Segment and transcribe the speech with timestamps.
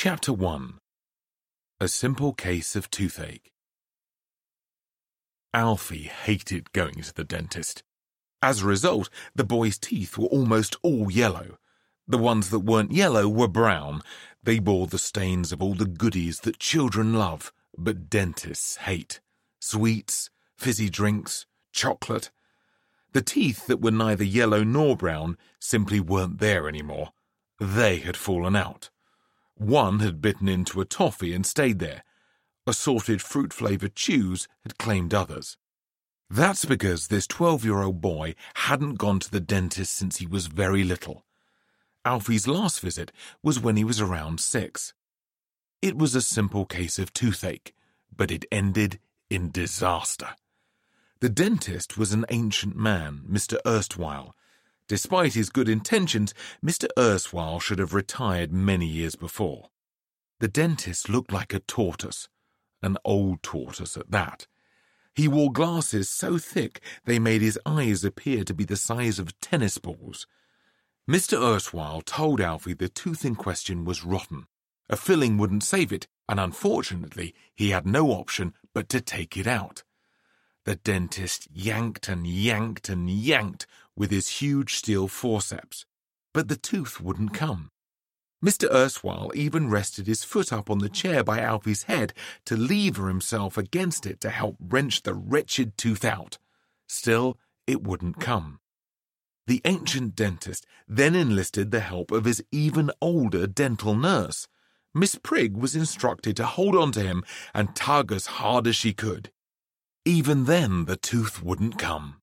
[0.00, 0.74] Chapter 1
[1.80, 3.50] A Simple Case of Toothache.
[5.52, 7.82] Alfie hated going to the dentist.
[8.40, 11.58] As a result, the boy's teeth were almost all yellow.
[12.06, 14.02] The ones that weren't yellow were brown.
[14.40, 19.18] They bore the stains of all the goodies that children love, but dentists hate
[19.58, 22.30] sweets, fizzy drinks, chocolate.
[23.14, 27.10] The teeth that were neither yellow nor brown simply weren't there anymore.
[27.58, 28.90] They had fallen out.
[29.58, 32.04] One had bitten into a toffee and stayed there.
[32.66, 35.56] Assorted fruit flavored chews had claimed others.
[36.30, 40.46] That's because this 12 year old boy hadn't gone to the dentist since he was
[40.46, 41.24] very little.
[42.04, 43.10] Alfie's last visit
[43.42, 44.94] was when he was around six.
[45.82, 47.74] It was a simple case of toothache,
[48.14, 50.36] but it ended in disaster.
[51.20, 53.58] The dentist was an ancient man, Mr.
[53.66, 54.36] Erstwhile.
[54.88, 56.32] Despite his good intentions,
[56.64, 56.88] Mr.
[56.98, 59.68] Erstwhile should have retired many years before.
[60.40, 62.28] The dentist looked like a tortoise,
[62.82, 64.46] an old tortoise at that.
[65.14, 69.38] He wore glasses so thick they made his eyes appear to be the size of
[69.40, 70.26] tennis balls.
[71.10, 71.38] Mr.
[71.42, 74.46] Erstwhile told Alfie the tooth in question was rotten.
[74.88, 79.46] A filling wouldn't save it, and unfortunately, he had no option but to take it
[79.46, 79.82] out.
[80.68, 83.66] The dentist yanked and yanked and yanked
[83.96, 85.86] with his huge steel forceps,
[86.34, 87.70] but the tooth wouldn't come.
[88.44, 88.70] Mr.
[88.70, 92.12] Erstwhile even rested his foot up on the chair by Alfie's head
[92.44, 96.36] to lever himself against it to help wrench the wretched tooth out.
[96.86, 98.60] Still, it wouldn't come.
[99.46, 104.48] The ancient dentist then enlisted the help of his even older dental nurse.
[104.94, 107.24] Miss Prigg was instructed to hold on to him
[107.54, 109.30] and tug as hard as she could.
[110.08, 112.22] Even then, the tooth wouldn't come.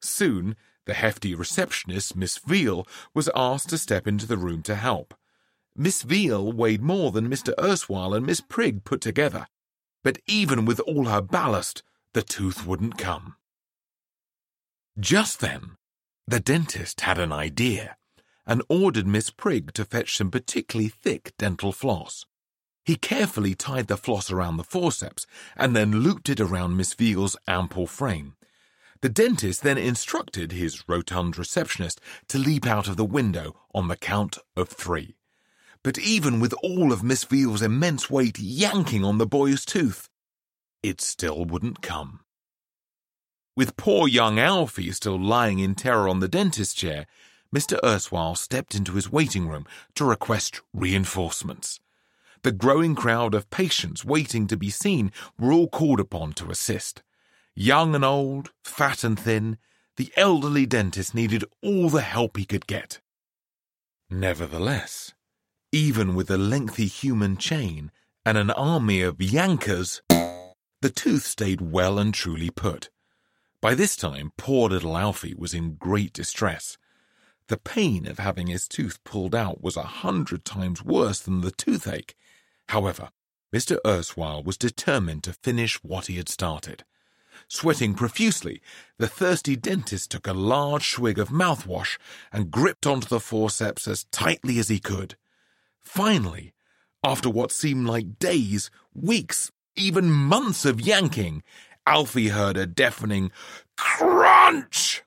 [0.00, 5.12] Soon, the hefty receptionist, Miss Veal, was asked to step into the room to help.
[5.74, 7.52] Miss Veal weighed more than Mr.
[7.58, 9.48] Erstwhile and Miss Prigg put together,
[10.04, 13.34] but even with all her ballast, the tooth wouldn't come.
[14.96, 15.72] Just then,
[16.28, 17.96] the dentist had an idea
[18.46, 22.26] and ordered Miss Prigg to fetch some particularly thick dental floss.
[22.86, 25.26] He carefully tied the floss around the forceps
[25.56, 28.36] and then looped it around Miss Veal's ample frame.
[29.00, 33.96] The dentist then instructed his rotund receptionist to leap out of the window on the
[33.96, 35.16] count of three.
[35.82, 40.08] But even with all of Miss Veal's immense weight yanking on the boy's tooth,
[40.80, 42.20] it still wouldn't come.
[43.56, 47.06] With poor young Alfie still lying in terror on the dentist's chair,
[47.52, 47.80] Mr.
[47.82, 49.66] Erstwhile stepped into his waiting room
[49.96, 51.80] to request reinforcements.
[52.46, 57.02] The growing crowd of patients waiting to be seen were all called upon to assist.
[57.56, 59.58] Young and old, fat and thin,
[59.96, 63.00] the elderly dentist needed all the help he could get.
[64.08, 65.12] Nevertheless,
[65.72, 67.90] even with a lengthy human chain
[68.24, 72.90] and an army of yankers, the tooth stayed well and truly put.
[73.60, 76.78] By this time, poor little Alfie was in great distress.
[77.48, 81.50] The pain of having his tooth pulled out was a hundred times worse than the
[81.50, 82.14] toothache.
[82.68, 83.10] However,
[83.54, 83.78] Mr.
[83.86, 86.84] Erstwhile was determined to finish what he had started.
[87.48, 88.60] Sweating profusely,
[88.98, 91.98] the thirsty dentist took a large swig of mouthwash
[92.32, 95.16] and gripped onto the forceps as tightly as he could.
[95.82, 96.52] Finally,
[97.04, 101.42] after what seemed like days, weeks, even months of yanking,
[101.86, 103.30] Alfie heard a deafening
[103.76, 105.04] crunch.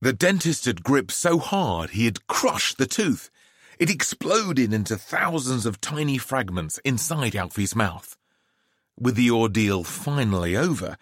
[0.00, 3.30] The dentist had gripped so hard he had crushed the tooth.
[3.78, 8.16] It exploded into thousands of tiny fragments inside Alfie's mouth.
[8.98, 10.96] With the ordeal finally over,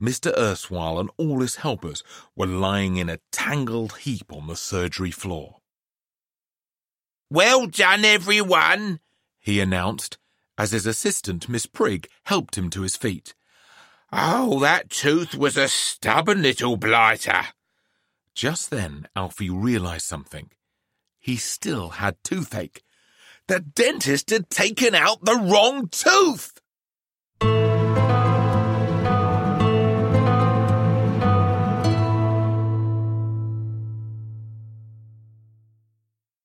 [0.00, 0.36] Mr.
[0.36, 2.02] Erstwhile and all his helpers
[2.34, 5.60] were lying in a tangled heap on the surgery floor.
[7.30, 9.00] Well done, everyone,
[9.40, 10.18] he announced
[10.56, 13.34] as his assistant, Miss Prigg, helped him to his feet.
[14.12, 17.46] Oh, that tooth was a stubborn little blighter.
[18.34, 20.50] Just then, Alfie realized something.
[21.24, 22.82] He still had toothache.
[23.48, 26.60] The dentist had taken out the wrong tooth!